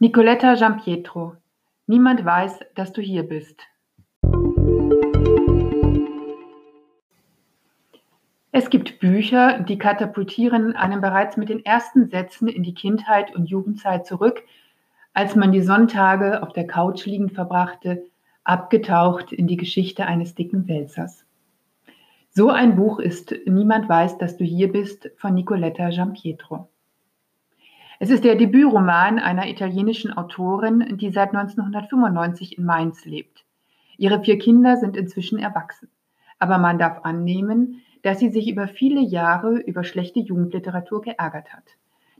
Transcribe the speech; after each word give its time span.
Nicoletta 0.00 0.54
Giampietro 0.54 1.34
Niemand 1.88 2.24
weiß, 2.24 2.60
dass 2.76 2.92
du 2.92 3.02
hier 3.02 3.24
bist. 3.24 3.60
Es 8.52 8.70
gibt 8.70 9.00
Bücher, 9.00 9.58
die 9.58 9.76
katapultieren 9.76 10.76
einen 10.76 11.00
bereits 11.00 11.36
mit 11.36 11.48
den 11.48 11.64
ersten 11.64 12.06
Sätzen 12.10 12.46
in 12.46 12.62
die 12.62 12.74
Kindheit 12.74 13.34
und 13.34 13.46
Jugendzeit 13.46 14.06
zurück, 14.06 14.44
als 15.14 15.34
man 15.34 15.50
die 15.50 15.62
Sonntage 15.62 16.44
auf 16.44 16.52
der 16.52 16.68
Couch 16.68 17.04
liegend 17.04 17.32
verbrachte, 17.32 18.04
abgetaucht 18.44 19.32
in 19.32 19.48
die 19.48 19.56
Geschichte 19.56 20.06
eines 20.06 20.36
dicken 20.36 20.68
Wälzers. 20.68 21.24
So 22.30 22.50
ein 22.50 22.76
Buch 22.76 23.00
ist 23.00 23.34
Niemand 23.46 23.88
weiß, 23.88 24.18
dass 24.18 24.36
du 24.36 24.44
hier 24.44 24.70
bist 24.70 25.10
von 25.16 25.34
Nicoletta 25.34 25.88
Giampietro. 25.88 26.68
Es 28.00 28.10
ist 28.10 28.22
der 28.22 28.36
Debütroman 28.36 29.18
einer 29.18 29.48
italienischen 29.48 30.12
Autorin, 30.12 30.96
die 30.98 31.10
seit 31.10 31.34
1995 31.34 32.56
in 32.56 32.64
Mainz 32.64 33.04
lebt. 33.04 33.44
Ihre 33.96 34.22
vier 34.22 34.38
Kinder 34.38 34.76
sind 34.76 34.96
inzwischen 34.96 35.40
erwachsen. 35.40 35.88
Aber 36.38 36.58
man 36.58 36.78
darf 36.78 37.04
annehmen, 37.04 37.82
dass 38.02 38.20
sie 38.20 38.28
sich 38.28 38.48
über 38.48 38.68
viele 38.68 39.00
Jahre 39.00 39.58
über 39.58 39.82
schlechte 39.82 40.20
Jugendliteratur 40.20 41.02
geärgert 41.02 41.52
hat. 41.52 41.64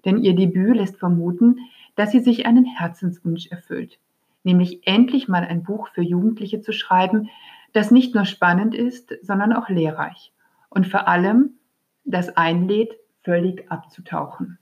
Denn 0.05 0.19
ihr 0.19 0.35
Debüt 0.35 0.75
lässt 0.75 0.97
vermuten, 0.97 1.59
dass 1.95 2.11
sie 2.11 2.21
sich 2.21 2.45
einen 2.45 2.65
Herzenswunsch 2.65 3.47
erfüllt, 3.47 4.01
nämlich 4.43 4.85
endlich 4.85 5.29
mal 5.29 5.45
ein 5.45 5.63
Buch 5.63 5.89
für 5.91 6.03
Jugendliche 6.03 6.61
zu 6.61 6.73
schreiben, 6.73 7.29
das 7.73 7.93
nicht 7.93 8.17
nur 8.17 8.25
spannend 8.25 8.75
ist, 8.75 9.15
sondern 9.23 9.53
auch 9.53 9.69
lehrreich 9.69 10.33
und 10.71 10.89
vor 10.89 11.07
allem 11.07 11.59
das 12.05 12.37
einlädt, 12.37 12.95
völlig 13.23 13.71
abzutauchen. 13.71 14.59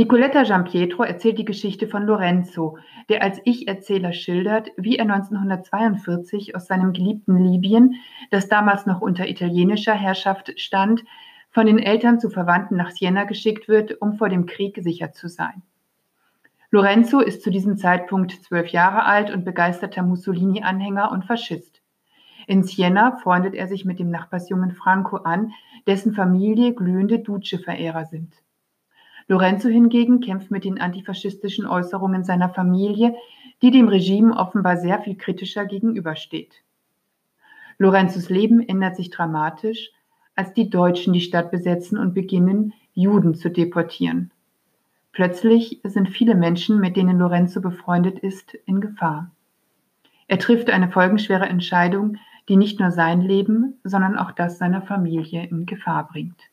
Nicoletta 0.00 0.44
Giampietro 0.44 1.02
erzählt 1.02 1.36
die 1.36 1.44
Geschichte 1.44 1.86
von 1.86 2.06
Lorenzo, 2.06 2.78
der 3.10 3.22
als 3.22 3.38
Ich-Erzähler 3.44 4.14
schildert, 4.14 4.70
wie 4.78 4.96
er 4.96 5.02
1942 5.02 6.56
aus 6.56 6.68
seinem 6.68 6.94
geliebten 6.94 7.36
Libyen, 7.36 7.96
das 8.30 8.48
damals 8.48 8.86
noch 8.86 9.02
unter 9.02 9.28
italienischer 9.28 9.92
Herrschaft 9.92 10.58
stand, 10.58 11.04
von 11.50 11.66
den 11.66 11.78
Eltern 11.78 12.18
zu 12.18 12.30
Verwandten 12.30 12.76
nach 12.76 12.92
Siena 12.92 13.24
geschickt 13.24 13.68
wird, 13.68 14.00
um 14.00 14.14
vor 14.14 14.30
dem 14.30 14.46
Krieg 14.46 14.78
sicher 14.82 15.12
zu 15.12 15.28
sein. 15.28 15.60
Lorenzo 16.70 17.20
ist 17.20 17.42
zu 17.42 17.50
diesem 17.50 17.76
Zeitpunkt 17.76 18.42
zwölf 18.42 18.68
Jahre 18.68 19.04
alt 19.04 19.30
und 19.30 19.44
begeisterter 19.44 20.02
Mussolini-Anhänger 20.02 21.12
und 21.12 21.26
Faschist. 21.26 21.82
In 22.46 22.62
Siena 22.62 23.18
freundet 23.18 23.54
er 23.54 23.68
sich 23.68 23.84
mit 23.84 23.98
dem 23.98 24.08
Nachbarsjungen 24.08 24.72
Franco 24.72 25.18
an, 25.18 25.52
dessen 25.86 26.14
Familie 26.14 26.72
glühende 26.72 27.18
Duce-Verehrer 27.18 28.06
sind. 28.06 28.32
Lorenzo 29.30 29.68
hingegen 29.68 30.18
kämpft 30.18 30.50
mit 30.50 30.64
den 30.64 30.80
antifaschistischen 30.80 31.64
Äußerungen 31.64 32.24
seiner 32.24 32.48
Familie, 32.48 33.14
die 33.62 33.70
dem 33.70 33.86
Regime 33.86 34.36
offenbar 34.36 34.76
sehr 34.76 35.00
viel 35.02 35.14
kritischer 35.14 35.66
gegenübersteht. 35.66 36.64
Lorenzos 37.78 38.28
Leben 38.28 38.60
ändert 38.60 38.96
sich 38.96 39.08
dramatisch, 39.10 39.92
als 40.34 40.52
die 40.52 40.68
Deutschen 40.68 41.12
die 41.12 41.20
Stadt 41.20 41.52
besetzen 41.52 41.96
und 41.96 42.12
beginnen, 42.12 42.72
Juden 42.92 43.36
zu 43.36 43.50
deportieren. 43.50 44.32
Plötzlich 45.12 45.80
sind 45.84 46.08
viele 46.08 46.34
Menschen, 46.34 46.80
mit 46.80 46.96
denen 46.96 47.20
Lorenzo 47.20 47.60
befreundet 47.60 48.18
ist, 48.18 48.54
in 48.66 48.80
Gefahr. 48.80 49.30
Er 50.26 50.40
trifft 50.40 50.70
eine 50.70 50.90
folgenschwere 50.90 51.46
Entscheidung, 51.48 52.16
die 52.48 52.56
nicht 52.56 52.80
nur 52.80 52.90
sein 52.90 53.20
Leben, 53.20 53.78
sondern 53.84 54.18
auch 54.18 54.32
das 54.32 54.58
seiner 54.58 54.82
Familie 54.82 55.46
in 55.46 55.66
Gefahr 55.66 56.08
bringt. 56.08 56.49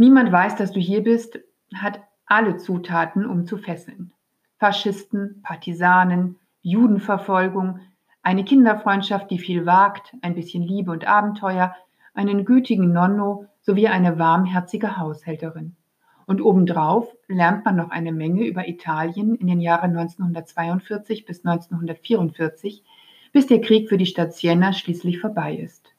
Niemand 0.00 0.32
weiß, 0.32 0.56
dass 0.56 0.72
du 0.72 0.80
hier 0.80 1.02
bist, 1.02 1.38
hat 1.74 2.00
alle 2.24 2.56
Zutaten, 2.56 3.26
um 3.26 3.44
zu 3.44 3.58
fesseln. 3.58 4.14
Faschisten, 4.56 5.42
Partisanen, 5.42 6.38
Judenverfolgung, 6.62 7.80
eine 8.22 8.42
Kinderfreundschaft, 8.42 9.30
die 9.30 9.38
viel 9.38 9.66
wagt, 9.66 10.16
ein 10.22 10.34
bisschen 10.34 10.62
Liebe 10.62 10.90
und 10.90 11.06
Abenteuer, 11.06 11.76
einen 12.14 12.46
gütigen 12.46 12.94
Nonno 12.94 13.44
sowie 13.60 13.88
eine 13.88 14.18
warmherzige 14.18 14.96
Haushälterin. 14.96 15.76
Und 16.24 16.40
obendrauf 16.40 17.14
lernt 17.28 17.66
man 17.66 17.76
noch 17.76 17.90
eine 17.90 18.12
Menge 18.12 18.46
über 18.46 18.66
Italien 18.68 19.34
in 19.34 19.48
den 19.48 19.60
Jahren 19.60 19.94
1942 19.94 21.26
bis 21.26 21.44
1944, 21.44 22.84
bis 23.32 23.48
der 23.48 23.60
Krieg 23.60 23.90
für 23.90 23.98
die 23.98 24.06
Stadt 24.06 24.32
Siena 24.32 24.72
schließlich 24.72 25.20
vorbei 25.20 25.56
ist. 25.56 25.89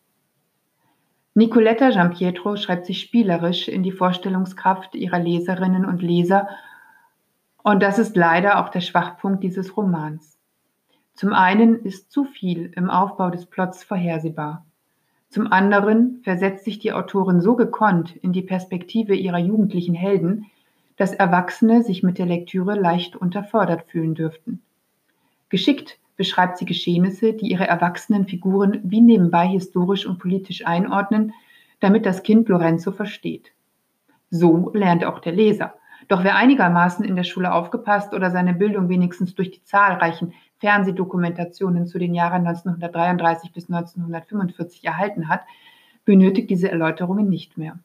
Nicoletta 1.33 1.91
Giampietro 1.91 2.57
schreibt 2.57 2.85
sich 2.85 2.99
spielerisch 2.99 3.69
in 3.69 3.83
die 3.83 3.93
Vorstellungskraft 3.93 4.95
ihrer 4.95 5.19
Leserinnen 5.19 5.85
und 5.85 6.01
Leser 6.01 6.49
und 7.63 7.81
das 7.81 7.99
ist 7.99 8.17
leider 8.17 8.59
auch 8.59 8.69
der 8.69 8.81
Schwachpunkt 8.81 9.43
dieses 9.43 9.77
Romans. 9.77 10.37
Zum 11.13 11.33
einen 11.33 11.85
ist 11.85 12.11
zu 12.11 12.25
viel 12.25 12.71
im 12.75 12.89
Aufbau 12.89 13.29
des 13.29 13.45
Plots 13.45 13.83
vorhersehbar. 13.83 14.65
Zum 15.29 15.51
anderen 15.51 16.19
versetzt 16.23 16.65
sich 16.65 16.79
die 16.79 16.91
Autorin 16.91 17.39
so 17.39 17.55
gekonnt 17.55 18.15
in 18.17 18.33
die 18.33 18.41
Perspektive 18.41 19.15
ihrer 19.15 19.37
jugendlichen 19.37 19.95
Helden, 19.95 20.47
dass 20.97 21.13
Erwachsene 21.13 21.83
sich 21.83 22.03
mit 22.03 22.17
der 22.17 22.25
Lektüre 22.25 22.75
leicht 22.75 23.15
unterfordert 23.15 23.83
fühlen 23.89 24.15
dürften. 24.15 24.61
Geschickt 25.47 25.97
beschreibt 26.21 26.59
sie 26.59 26.65
Geschehnisse, 26.65 27.33
die 27.33 27.49
ihre 27.49 27.65
erwachsenen 27.65 28.27
Figuren 28.27 28.79
wie 28.83 29.01
nebenbei 29.01 29.47
historisch 29.47 30.05
und 30.05 30.19
politisch 30.19 30.67
einordnen, 30.67 31.33
damit 31.79 32.05
das 32.05 32.21
Kind 32.21 32.47
Lorenzo 32.47 32.91
versteht. 32.91 33.53
So 34.29 34.69
lernt 34.75 35.03
auch 35.03 35.17
der 35.17 35.31
Leser. 35.31 35.73
Doch 36.09 36.23
wer 36.23 36.35
einigermaßen 36.35 37.03
in 37.03 37.15
der 37.15 37.23
Schule 37.23 37.51
aufgepasst 37.51 38.13
oder 38.13 38.29
seine 38.29 38.53
Bildung 38.53 38.87
wenigstens 38.87 39.33
durch 39.33 39.49
die 39.49 39.63
zahlreichen 39.63 40.33
Fernsehdokumentationen 40.59 41.87
zu 41.87 41.97
den 41.97 42.13
Jahren 42.13 42.45
1933 42.45 43.51
bis 43.51 43.67
1945 43.67 44.85
erhalten 44.85 45.27
hat, 45.27 45.41
benötigt 46.05 46.51
diese 46.51 46.69
Erläuterungen 46.69 47.29
nicht 47.29 47.57
mehr. 47.57 47.79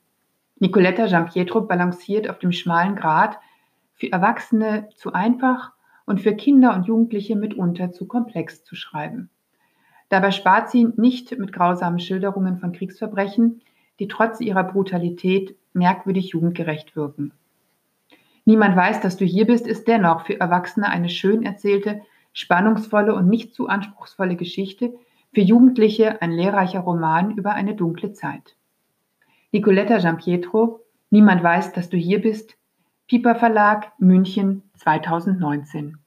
Nicoletta 0.59 1.07
Giampietro 1.07 1.63
balanciert 1.63 2.29
auf 2.29 2.39
dem 2.39 2.53
schmalen 2.53 2.97
Grat, 2.97 3.39
für 3.95 4.13
Erwachsene 4.13 4.91
zu 4.95 5.15
einfach 5.15 5.73
und 6.07 6.21
für 6.21 6.35
Kinder 6.35 6.75
und 6.75 6.87
Jugendliche 6.87 7.37
mitunter 7.37 7.93
zu 7.93 8.07
komplex 8.07 8.65
zu 8.65 8.75
schreiben. 8.75 9.29
Dabei 10.09 10.31
spart 10.31 10.71
sie 10.71 10.89
nicht 10.97 11.37
mit 11.39 11.53
grausamen 11.53 11.99
Schilderungen 11.99 12.59
von 12.59 12.73
Kriegsverbrechen, 12.73 13.61
die 13.99 14.09
trotz 14.09 14.41
ihrer 14.41 14.65
Brutalität 14.65 15.57
merkwürdig 15.73 16.31
jugendgerecht 16.31 16.97
wirken. 16.97 17.33
Niemand 18.45 18.77
weiß, 18.77 19.01
dass 19.01 19.17
du 19.17 19.25
hier 19.25 19.47
bist, 19.47 19.67
ist 19.67 19.89
dennoch 19.89 20.27
für 20.27 20.39
Erwachsene 20.39 20.89
eine 20.89 21.09
schön 21.09 21.43
erzählte, 21.43 22.03
spannungsvolle 22.33 23.15
und 23.15 23.29
nicht 23.29 23.55
zu 23.55 23.67
anspruchsvolle 23.69 24.37
Geschichte, 24.37 24.95
für 25.35 25.41
Jugendliche 25.41 26.23
ein 26.23 26.31
lehrreicher 26.31 26.81
Roman 26.81 27.33
über 27.33 27.53
eine 27.53 27.75
dunkle 27.75 28.13
Zeit. 28.13 28.57
Nicoletta 29.51 29.99
Giampietro, 29.99 30.87
Niemand 31.11 31.43
weiß, 31.43 31.73
dass 31.73 31.89
du 31.89 31.97
hier 31.97 32.21
bist, 32.21 32.57
Piper 33.09 33.37
Verlag, 33.37 33.93
München 33.99 34.71
2019 34.79 35.99